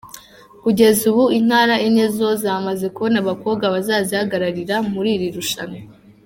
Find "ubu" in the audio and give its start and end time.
1.11-1.23